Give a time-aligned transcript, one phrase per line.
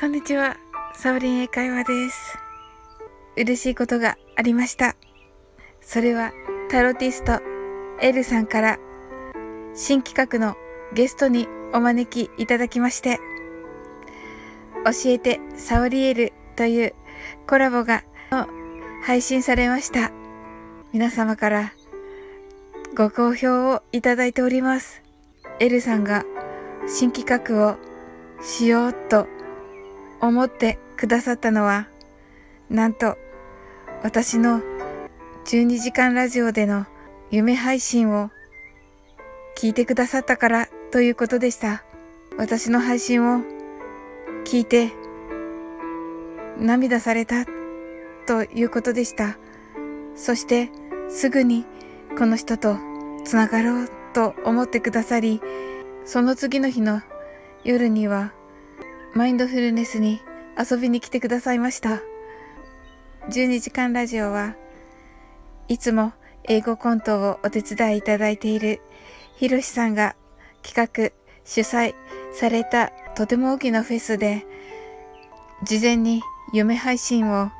[0.00, 0.56] こんにちは。
[0.94, 2.38] サオリン英会話です。
[3.36, 4.94] 嬉しいことがありました。
[5.80, 6.30] それは
[6.70, 7.40] タロティスト
[8.00, 8.78] エルさんから
[9.74, 10.54] 新企画の
[10.94, 13.18] ゲストにお招きいただきまして、
[14.84, 16.94] 教えてサオリエルという
[17.48, 18.04] コラボが
[19.04, 20.12] 配信されました。
[20.92, 21.72] 皆様から
[22.96, 25.02] ご好評をいただいております。
[25.58, 26.24] エルさんが
[26.86, 27.78] 新企画を
[28.40, 29.26] しようと
[30.20, 31.88] 思ってくださったのは、
[32.70, 33.16] なんと
[34.02, 34.60] 私の
[35.44, 36.86] 12時間ラジオでの
[37.30, 38.30] 夢配信を
[39.56, 41.84] 聞いてくださったからということでした。
[42.36, 43.42] 私の配信を
[44.44, 44.92] 聞いて
[46.58, 47.44] 涙された
[48.26, 49.36] ということでした。
[50.14, 50.70] そして
[51.08, 51.64] すぐに
[52.18, 52.76] この人と
[53.24, 55.40] つながろうと思ってくださり、
[56.04, 57.02] その次の日の
[57.64, 58.32] 夜には
[59.14, 60.20] マインドフルネスに
[60.58, 62.00] 遊びに来てくださいました。
[63.30, 64.54] 12時間ラジオは
[65.68, 66.12] いつも
[66.44, 68.80] 英語コントをお手伝いいただいている
[69.36, 70.16] ひろしさんが
[70.62, 71.12] 企画、
[71.44, 71.94] 主催
[72.32, 74.46] されたとても大きなフェスで
[75.62, 77.50] 事前に夢配信を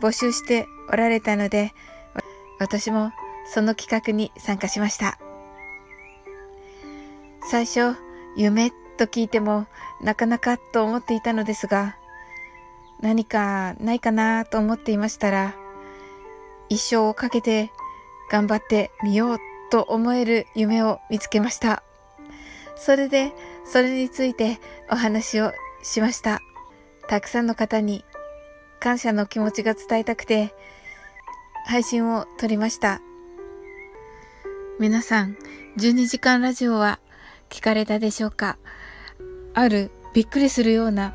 [0.00, 1.72] 募集しておられたので
[2.58, 3.12] 私も
[3.46, 5.18] その企画に参加しました。
[7.48, 7.94] 最初、
[8.36, 9.66] 夢と聞いても
[10.00, 11.96] なかなかと思っていたのですが、
[13.00, 15.54] 何かないかなと思っていましたら、
[16.68, 17.70] 一生をかけて
[18.30, 19.38] 頑張ってみよう
[19.70, 21.82] と思える夢を見つけました。
[22.74, 23.32] それで、
[23.64, 24.58] それについて
[24.90, 25.52] お話を
[25.82, 26.40] しました。
[27.08, 28.04] たくさんの方に
[28.80, 30.54] 感謝の気持ちが伝えたくて、
[31.66, 33.00] 配信を撮りました。
[34.78, 35.36] 皆さん、
[35.78, 37.00] 12時間ラジオは
[37.48, 38.58] 聞かれたでしょうか？
[39.56, 41.14] あるびっくりするような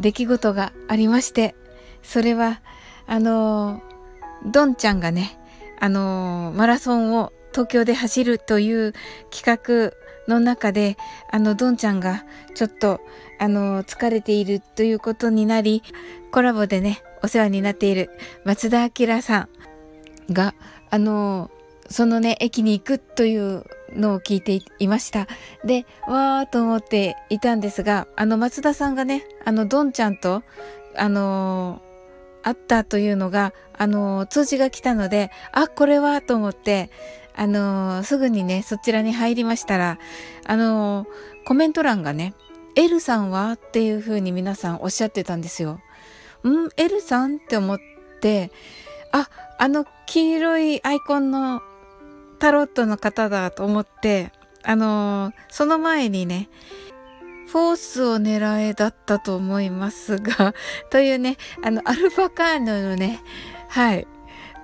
[0.00, 1.54] 出来事がありまして、
[2.02, 2.60] それは、
[3.06, 3.82] あの
[4.44, 5.38] ドンちゃんがね、
[5.78, 8.94] あのマラソンを東京で走るという
[9.30, 9.94] 企画
[10.26, 10.96] の中で、
[11.30, 13.00] あの、ドンちゃんがちょっと、
[13.38, 15.82] あの、疲れているということになり、
[16.32, 18.10] コラボでね、お世話になっている
[18.44, 19.48] 松田明さ
[20.30, 20.54] んが、
[20.90, 21.50] あの、
[21.88, 25.26] そのね、駅に行くというのを聞いていました。
[25.64, 30.42] で、わーと思っていたんですが、あの松田さんがね、あのドンちゃんと、
[30.96, 36.90] あのー、会ったというのが、あのー、通知が来たので、あ、これはと思って、
[37.34, 39.98] あのー、すぐにね、そちらに入りましたら、
[40.46, 41.06] あの
[41.44, 42.34] コメント欄がね、
[42.74, 45.80] L さんはっていう風に皆さんおっしゃってたんですよ。
[46.44, 47.36] ん ?L さん？
[47.36, 47.78] って思っ
[48.20, 48.50] て、
[49.12, 51.62] あ、あの黄色いアイコンの
[52.38, 54.32] タロットの方だと思って、
[54.62, 56.48] あのー、その前にね、
[57.48, 60.54] フォースを狙えだったと思いますが、
[60.90, 63.20] というね、あの、アルバカーノのね、
[63.68, 64.06] はい、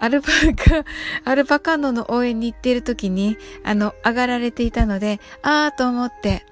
[0.00, 0.84] アルバカ、
[1.24, 6.44] アルバカーノの応援に行ってる時に、あの、上がられていたので、あーと思って、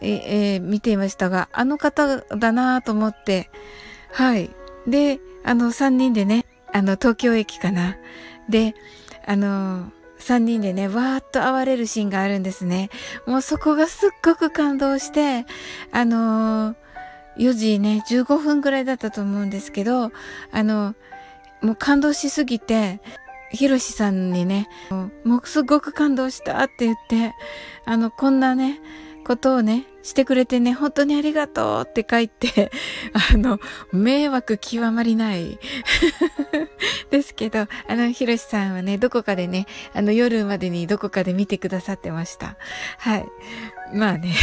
[0.00, 3.48] ええー、見ていましたが、あの方だなーと思って、
[4.10, 4.50] はい。
[4.88, 7.96] で、あの、3人でね、あの、東京駅かな。
[8.48, 8.74] で、
[9.24, 9.92] あの
[10.22, 12.90] 3人でね、わーっと会われるシーンがあるんですね。
[13.26, 15.44] もうそこがすっごく感動して、
[15.90, 16.74] あのー、
[17.38, 20.12] 4時ね、15分ぐらいだったと思うんですけど、
[20.52, 20.94] あの、
[21.60, 23.00] もう感動しすぎて、
[23.50, 24.68] ひろしさんにね、
[25.24, 27.34] もうすっごく感動したって言って、
[27.84, 28.80] あの、こんなね、
[29.22, 32.70] ことをね、してくれてね、本当にありがとうって書いて、
[33.32, 33.58] あの、
[33.92, 35.58] 迷惑極まりない
[37.10, 42.56] ですけど、あの、ひろしさんはね、どこかでね、あの、夜までにどこかで見てくださってました。
[42.98, 43.26] はい。
[43.94, 44.34] まあね。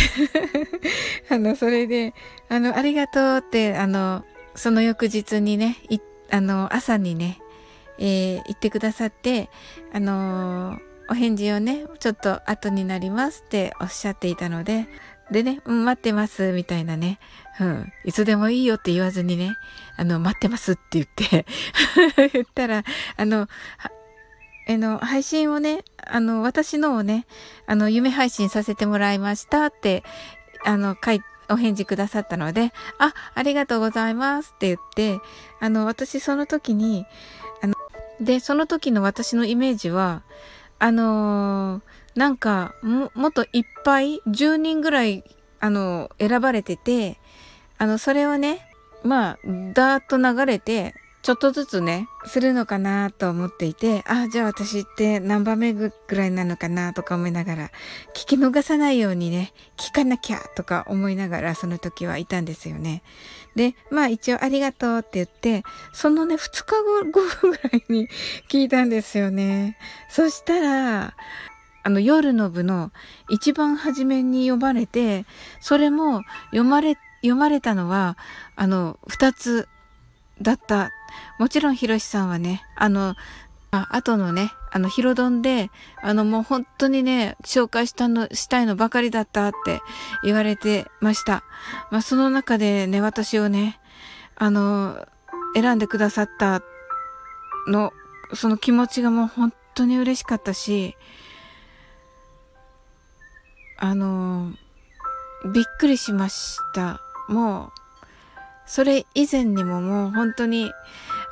[1.30, 2.14] あの、それで、
[2.48, 4.24] あの、ありがとうって、あの、
[4.56, 5.78] その翌日にね、
[6.32, 7.40] あの、朝にね、
[7.98, 9.50] えー、言ってくださって、
[9.92, 14.88] あのーお返事をね、ちょっと後になりますっておっしゃっていたので、
[15.32, 17.20] でね、うん、待ってます、みたいなね、
[17.60, 19.56] うん、いつでもいいよって言わずにね、
[19.98, 21.46] あの、待ってますって言って
[22.34, 22.84] 言ったら、
[23.18, 23.48] あの、
[24.68, 27.26] あの、配信をね、あの、私のをね、
[27.66, 30.04] あの、夢配信させてもらいましたって、
[30.64, 35.20] あの、書いお返事くださったので、あ、ありがとうございますって言って、
[35.60, 37.06] あの、私その時に、
[37.62, 37.74] あの、
[38.22, 40.22] で、その時の私のイメージは、
[40.80, 45.24] あのー、なんかも、もっといっぱい、10人ぐらい、
[45.60, 47.20] あのー、選ばれてて、
[47.78, 48.72] あの、それをね、
[49.04, 49.38] まあ、
[49.74, 57.72] だーっと流れて、ちょっとずつね、するのかなと思っていて、あ、じゃあ私って何番目ぐらいなのかなとか思いながら、
[58.16, 63.04] 聞き逃さないようにね、聞かなきゃとか思いながらその時はいたんですよね。
[63.56, 66.82] で、まあ一応ありがとうって言って、そのね、2日
[67.12, 68.08] 後ぐらいに
[68.50, 69.78] 聞いたんですよね。
[70.10, 71.16] そしたら、
[71.84, 72.92] あの夜の部の
[73.30, 75.26] 一番初めに読まれて、
[75.60, 78.18] それも読まれ、読まれたのは、
[78.56, 79.68] あの、2つ
[80.42, 80.92] だった。
[81.38, 83.16] もちろんひろしさんはね、あの、
[83.72, 85.70] あ後のね、あの、ヒロドンで、
[86.02, 89.82] あの、もう本当にね、紹介したの、したいのばかりだったって
[90.24, 91.44] 言われてました。
[91.92, 93.80] まあ、その中でね、私をね、
[94.36, 95.08] あの、
[95.54, 96.62] 選んでくださった
[97.68, 97.94] の、
[98.34, 100.96] その気持ちがもう本当に嬉しかったし、
[103.78, 104.52] あの、
[105.54, 107.02] びっくりしました。
[107.28, 107.89] もう、
[108.70, 110.72] それ以前にももう本当に、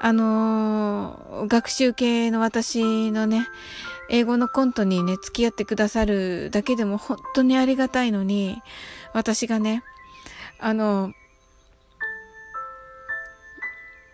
[0.02, 3.48] あのー、学習系の私のね、
[4.10, 8.64] 英語のコントにね、付き合ってくださるだけでも本当にありがたいのに、
[9.14, 9.84] 私がね、
[10.60, 11.14] あの、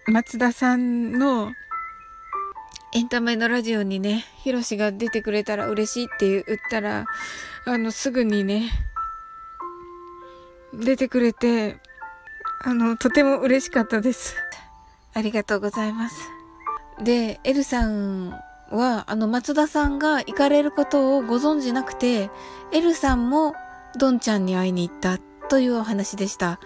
[0.07, 1.53] 松田さんの
[2.93, 7.05] エンタメのラジオにね、ヒロシが出てくれたら嬉しいって言ったら、
[7.65, 8.69] あの、すぐにね、
[10.73, 11.77] 出てくれて、
[12.65, 14.37] あの、とても嬉しかったです。
[15.13, 16.29] ありがとうございます。
[17.03, 18.29] で、エルさん
[18.71, 22.29] は、あの、松田さんが行かれることをご存知なくて、
[22.71, 23.53] エルさんも
[23.99, 25.17] ドンちゃんに会いに行った
[25.49, 26.61] というお話でした。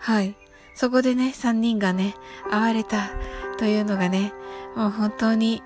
[0.00, 0.34] はい。
[0.74, 2.14] そこでね、3人がね、
[2.50, 3.10] 会われた
[3.58, 4.32] というのがね、
[4.74, 5.62] もう本当に、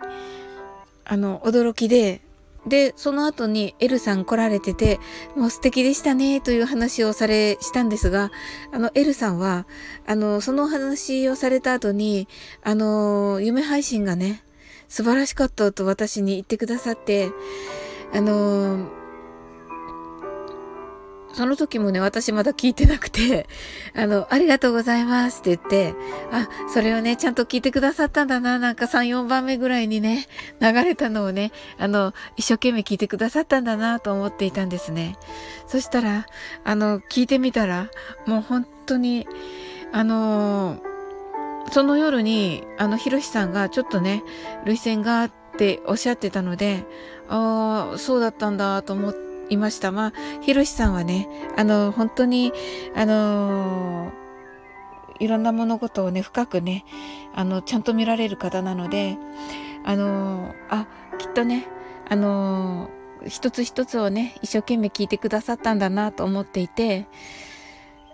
[1.05, 2.23] あの、驚きで、
[2.67, 5.01] で、その後にエルさん来られてて、
[5.37, 8.31] もう素敵でしたね、という話をされ、したんですが、
[8.73, 9.67] あの、エルさんは、
[10.07, 12.29] あの、その話をされた後に、
[12.63, 14.43] あの、夢配信がね、
[14.89, 17.31] 素晴らしかったと私に言ってくださって、
[18.13, 19.00] あの、
[21.33, 23.47] その時もね、私まだ聞いてなくて、
[23.95, 25.95] あの、ありがとうございますって言って、
[26.33, 30.27] あ、それをね、ちゃんと聞いてくださったんだな、なんか3、4番目ぐらいにね、
[30.61, 35.17] 流れたのをね、あの、一生懸命聞いてくださったんだなと思っていたんですね。
[35.67, 36.27] そしたら、
[36.65, 37.91] あの、聞いてみたら、
[38.27, 39.27] もう本当に、
[39.93, 40.81] あの
[41.73, 44.25] その夜に、あの、ひろしさんがちょっとね、
[44.65, 46.85] 涙腺がっておっしゃってたので、
[47.29, 49.93] ああ、そうだったんだと思って、いました。
[49.93, 52.53] まあ、ひろしさんはね、あの、本当に、
[52.95, 54.13] あの
[55.19, 56.85] いろんな物事をね、深くね、
[57.35, 59.19] あの、ちゃんと見られる方なので、
[59.85, 60.87] あのあ、
[61.19, 61.67] きっとね、
[62.09, 62.91] あの
[63.27, 67.07] 一つ一つをね、一生懸命聞いてくださったんだなと思っていて、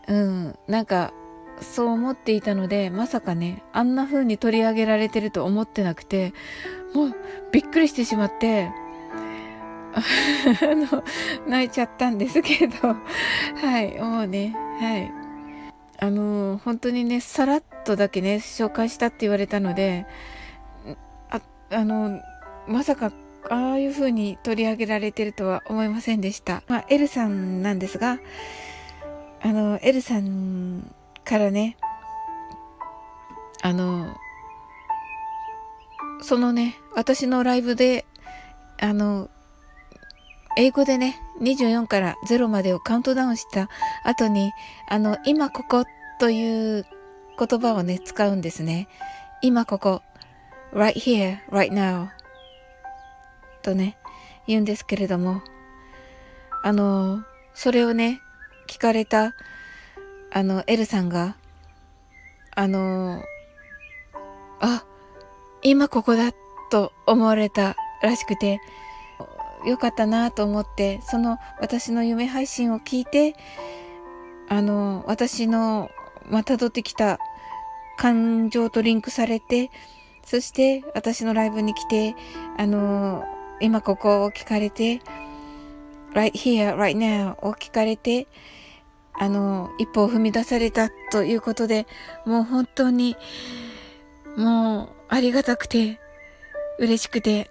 [0.09, 1.13] うん、なんか、
[1.61, 6.35] そう思っていたので、まさかね、あんな風に取り上げられてると思ってなくて、
[6.95, 7.15] もう
[7.53, 8.71] びっくりしてしまって、
[9.97, 11.03] あの、
[11.49, 12.95] 泣いちゃったんですけど、
[13.63, 15.11] はい、もうね、はい。
[15.99, 20.07] あの、本当にね、さらっとだけね、紹介したって言われたので、
[21.31, 21.41] あ、
[21.71, 22.21] あの、
[22.69, 23.13] まさか、
[23.49, 26.63] ああいう風に取り上げられてるとは思いませんでした。
[26.69, 28.19] まあ、エルさんなんですが、
[29.41, 30.93] あの、エルさん
[31.25, 31.77] からね、
[33.63, 34.15] あの、
[36.21, 38.05] そのね、私のライブで、
[38.79, 39.31] あの、
[40.57, 43.69] 英語でね、24から0までをカウントダウンした
[44.05, 44.53] 後に、
[44.89, 45.85] あの、今ここ
[46.19, 46.87] という
[47.39, 48.89] 言葉をね、使うんですね。
[49.43, 50.03] 今ここ、
[50.73, 52.09] right here, right now
[53.63, 53.99] とね、
[54.47, 55.43] 言うんですけれども、
[56.63, 57.23] あの、
[57.53, 58.21] それをね、
[58.67, 59.35] 聞かれた、
[60.33, 61.37] あの、エルさんが、
[62.55, 63.23] あの、
[64.61, 64.85] あ、
[65.63, 66.33] 今ここだ
[66.71, 68.59] と思われたらしくて、
[69.67, 73.35] 良かったなと思って、その私の夢配信を聞いて、
[74.49, 75.91] あの、私の、
[76.29, 77.19] またどってきた
[77.99, 79.71] 感情とリンクされて、
[80.25, 82.15] そして私のライブに来て、
[82.57, 83.25] あの、
[83.61, 85.01] 今ここを聞かれて、
[86.13, 88.29] right here, right now を聞かれて、
[89.19, 91.87] あの、一歩を踏み出されたということで、
[92.25, 93.17] もう本当に、
[94.37, 96.01] もうありがたくて、
[96.79, 97.51] 嬉しくて、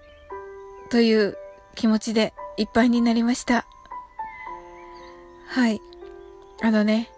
[0.90, 1.38] という
[1.76, 3.66] 気持ちでいっぱいになりました。
[5.48, 5.82] はい。
[6.62, 7.10] あのね、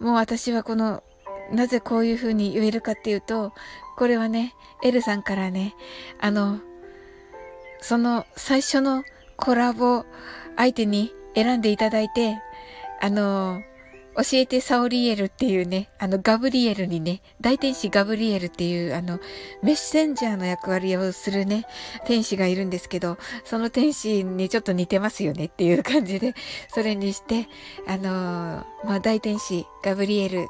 [0.00, 1.02] もう私はこの、
[1.52, 3.52] なぜこういう風に言えるかっていうと、
[3.96, 5.74] これはね、エルさんからね、
[6.20, 6.60] あの、
[7.80, 9.04] その最初の
[9.36, 10.04] コラボ
[10.56, 12.38] 相手に選んでいただいて、
[13.00, 13.62] あの、
[14.16, 19.20] 教えてサオリエルっていうね、あの、ガブリエルにね、大天使ガブリエルっていう、あの、
[19.62, 21.66] メッセンジャーの役割をするね、
[22.06, 26.34] 天使がいるんですけど、その天使にちょっと似てますよねっていう感じで、
[26.72, 27.46] それにして、
[27.86, 30.46] あのー、まあ、大天使ガブリエルっ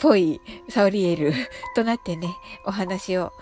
[0.00, 1.32] ぽいサオリエル
[1.76, 2.28] となってね、
[2.64, 3.32] お話を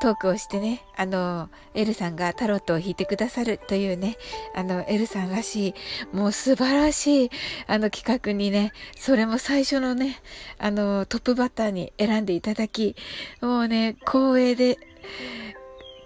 [0.00, 4.16] トークをしてね、あの、エルさんがタロットを引いてくださるというね、
[4.54, 5.74] あの、エルさんらしい、
[6.16, 7.30] もう素晴らしい、
[7.66, 10.16] あの企画にね、それも最初のね、
[10.58, 12.96] あの、トップバッターに選んでいただき、
[13.40, 14.78] もうね、光栄で、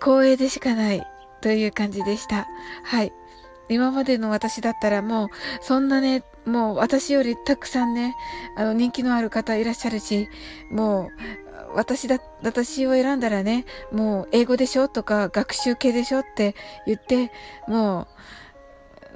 [0.01, 1.07] 光栄でしかない
[1.41, 2.47] という感じでした。
[2.83, 3.13] はい。
[3.69, 5.29] 今までの私だったらもう、
[5.61, 8.15] そんなね、もう私よりたくさんね、
[8.57, 10.29] あの人気のある方いらっしゃるし、
[10.71, 11.09] も
[11.44, 11.44] う
[11.75, 16.55] 私だ、私を選んだらね、もう英語でしょとか学習系でしょって
[16.87, 17.31] 言って、
[17.69, 18.09] も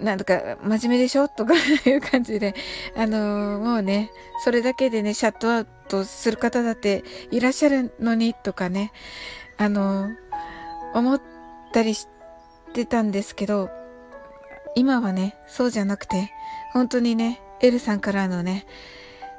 [0.00, 1.54] う、なんとか真面目でしょとか
[1.86, 2.54] いう感じで、
[2.96, 4.10] あのー、もうね、
[4.44, 8.92] それだけでね、シャットアウトする方だっていらっしゃるのにとかね、
[9.56, 10.14] あのー、
[10.94, 11.20] 思っ
[11.72, 12.08] たりし
[12.72, 13.70] てたんですけど、
[14.74, 16.30] 今はね、そうじゃなくて、
[16.72, 18.66] 本当にね、エルさんからのね、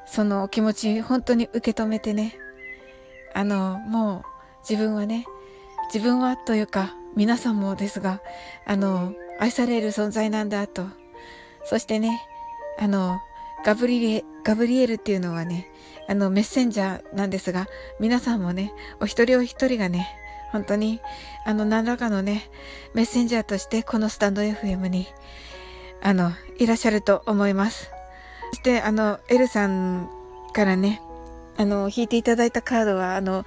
[0.06, 2.36] そのお気持ち、本当に受け止めてね、
[3.34, 4.24] あの、もう
[4.70, 5.26] 自分はね、
[5.94, 8.22] 自分はというか皆さんもですが、
[8.66, 10.86] あの、愛される存在なんだと。
[11.64, 12.22] そしてね、
[12.80, 13.20] あの、
[13.66, 15.72] ガブリエ、ガブリエルっていうのはね、
[16.08, 17.68] あの、メッセンジャーなんですが、
[18.00, 20.08] 皆さんもね、お一人お一人がね、
[20.52, 21.02] 本当に、
[21.46, 22.50] あの、何らかのね、
[22.94, 25.08] メッセンジャーとしてこのスタンド FM に、
[26.02, 27.92] あの、いらっしゃると思います。
[28.52, 30.10] そして、あの、エルさん
[30.54, 31.02] からね、
[31.60, 33.44] あの、弾いていただいたカードは、あの、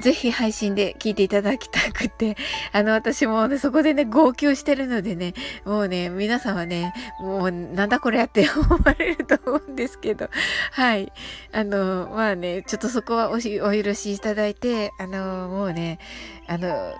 [0.00, 2.38] ぜひ配信で聞いていただきたくて、
[2.72, 5.34] あの、私もね、そこでね、号泣してるのでね、
[5.66, 10.30] もうね、皆さんはね、もう、なんだこれやって思われると思うんですけど、
[10.72, 11.12] はい。
[11.52, 15.98] あの、まあね、ちょっとそこはおしお許しいただいて、あの、もうね、
[16.46, 16.94] あの、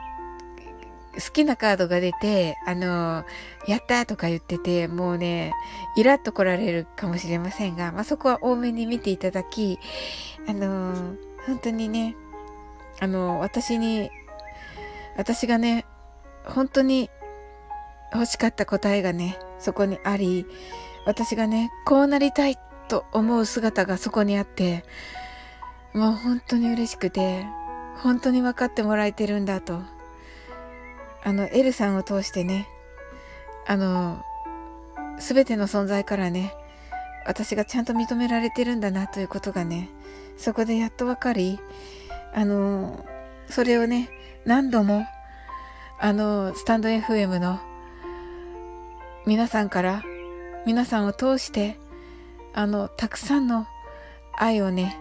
[1.14, 3.24] 好きなカードが出て、あの、
[3.66, 5.52] やったとか言ってて、もうね、
[5.96, 9.78] イラッと来られるかもしれませんが、まあ、そこは多めに見ていただき、
[10.48, 12.16] あの、本当にね、
[13.00, 14.10] あの、私に、
[15.16, 15.84] 私がね、
[16.44, 17.10] 本当に
[18.12, 20.46] 欲しかった答えがね、そこにあり、
[21.06, 22.56] 私がね、こうなりたい
[22.88, 24.84] と思う姿がそこにあって、
[25.92, 27.46] もう本当に嬉しくて、
[27.96, 29.80] 本当に分かってもらえてるんだと。
[31.22, 32.68] あの、エルさんを通してね、
[33.66, 34.22] あの、
[35.18, 36.54] すべての存在からね、
[37.26, 39.90] 私がちゃんと認められてるんだなということがね、
[40.36, 41.60] そこでやっとわかり、
[42.34, 43.04] あの、
[43.48, 44.08] それをね、
[44.44, 45.06] 何度も、
[45.98, 47.60] あの、スタンド FM の
[49.26, 50.02] 皆さんから、
[50.66, 51.76] 皆さんを通して、
[52.54, 53.66] あの、たくさんの
[54.32, 54.96] 愛をね、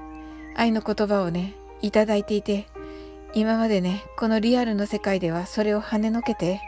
[0.56, 2.68] 愛の言葉をね、いただいていて、
[3.34, 6.62] 今までね、このリアルの世界ではそれを跳ねのけて、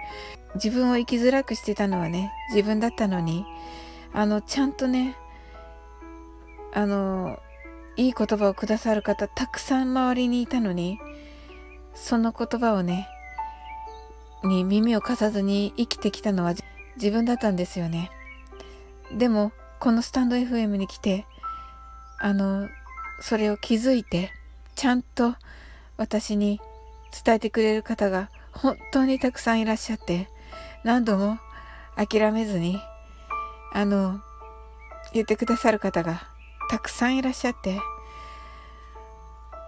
[0.56, 3.46] 自分を生きづらくしてたのはね、自分だったのに、
[4.14, 5.16] あの、ちゃんとね、
[6.74, 7.40] あの、
[7.98, 11.00] いい言葉をくださる方たくさん周りにいたのに、
[11.94, 13.08] その言葉をね、
[14.44, 16.54] に耳を貸さずに生きてきたのは
[16.96, 18.12] 自分だったんですよね。
[19.12, 21.26] でも、このスタンド FM に来て、
[22.20, 22.70] あの、
[23.20, 24.32] それを気づいて、
[24.76, 25.36] ちゃんと
[26.02, 26.60] 私に
[27.24, 30.30] 伝えてくれる方が本当にたくさんいらっしゃって、
[30.84, 31.38] 何度も
[31.96, 32.82] 諦めずに、
[33.72, 34.20] あの、
[35.14, 36.24] 言ってくださる方が
[36.72, 37.80] たくさんいらっしゃって、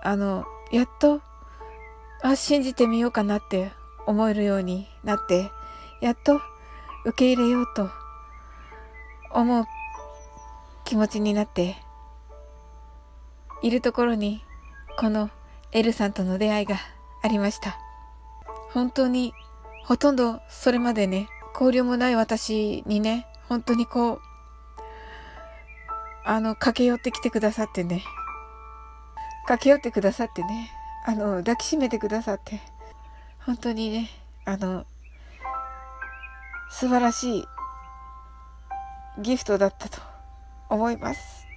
[0.01, 1.21] あの、やっと、
[2.23, 3.71] あ、信じてみようかなって
[4.07, 5.51] 思えるようになって、
[6.01, 6.41] やっと
[7.05, 7.91] 受け入れようと
[9.29, 9.65] 思う
[10.83, 11.75] 気持ちになって、
[13.61, 14.43] いるところに、
[14.97, 15.29] この
[15.75, 16.77] エルさんとの出会いが
[17.23, 17.79] ありました。
[18.71, 19.33] 本当に、
[19.85, 24.19] ほとんどそれまでね、交流もない私にね、本当にこう、
[26.25, 28.03] あの、駆け寄ってきてくださってね、
[29.47, 30.71] 駆け寄ってくださってね、
[31.05, 32.61] あの、抱きしめてくださって、
[33.39, 34.09] 本当にね、
[34.45, 34.85] あの、
[36.69, 37.45] 素晴らしい
[39.19, 39.99] ギフトだったと
[40.69, 41.47] 思います。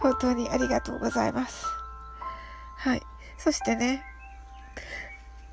[0.00, 1.64] 本当にありがとうございます。
[2.76, 3.02] はい。
[3.38, 4.02] そしてね、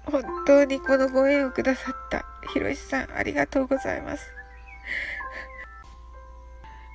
[0.06, 4.26] 本当にこのご縁をくださったひろしさん、ありがとうございます。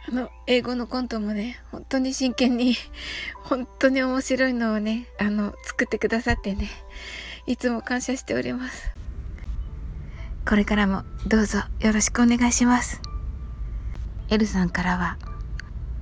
[0.08, 2.76] あの、英語のコントもね、本当に真剣に、
[3.44, 6.68] 本当に面白いのをね、あの、作ってくださってね、
[7.46, 8.90] いつも感謝しております。
[10.48, 13.00] これからもどうぞよろしくお願いします。
[14.30, 15.18] エルさんからは、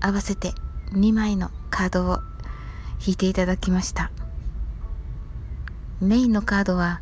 [0.00, 0.52] 合わせて
[0.92, 2.20] 2枚のカードを
[3.04, 4.10] 引いていただきました
[6.00, 7.00] メインのカードは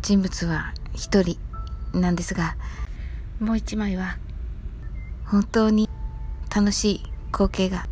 [0.00, 1.36] 人物は1
[1.92, 2.56] 人なんですが
[3.40, 4.16] もう1枚は
[5.26, 5.88] 本当に
[6.54, 7.86] 楽しい光景が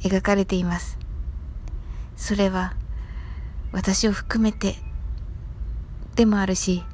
[0.00, 0.98] 描かれています。
[2.16, 2.74] それは
[3.72, 4.76] 私を含めて
[6.14, 6.84] でもあるし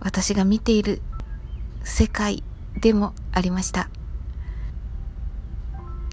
[0.00, 1.00] 私が見ている
[1.84, 2.42] 世界
[2.80, 3.88] でもありました。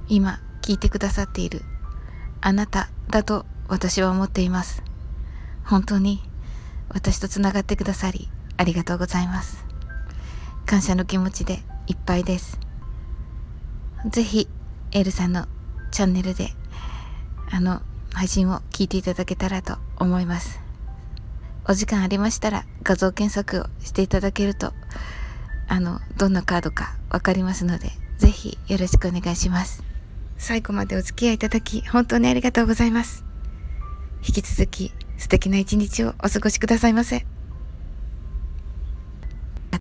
[0.07, 1.61] 今聞いてくださっている
[2.41, 4.92] あなただと私は思っています。
[5.63, 6.21] 本当に
[6.89, 9.65] 私とつながってくださりありがとうございます。
[10.65, 12.59] 感謝の気持ちでいっぱいです。
[14.09, 14.47] ぜひ
[14.91, 15.47] エルさんの
[15.91, 16.49] チャンネルで
[17.51, 17.81] あの
[18.13, 20.59] 配信を聞いていただけたらと思います。
[21.65, 24.73] お時間ありましたら画像検索をしていただけると
[25.67, 29.83] あのどんなカードか分かりますのでぜひよろしくお願いします。
[30.37, 33.23] 最後までお付き合いいただき本当にありがとうございます。
[34.27, 34.93] 引き続き
[35.23, 37.25] 素敵な一日をお過ごしくださいませ。